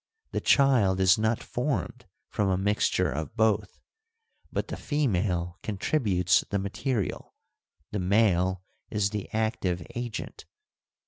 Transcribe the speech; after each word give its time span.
The 0.31 0.41
child 0.41 0.99
is 0.99 1.19
not 1.19 1.43
formed 1.43 2.07
from 2.27 2.49
a 2.49 2.57
mixture 2.57 3.11
of 3.11 3.35
both, 3.35 3.79
but 4.51 4.69
the 4.69 4.75
female 4.75 5.59
con 5.61 5.77
tributes 5.77 6.43
the 6.49 6.57
material, 6.57 7.35
the 7.91 7.99
male 7.99 8.63
is 8.89 9.11
the 9.11 9.31
active 9.31 9.85
agent. 9.93 10.45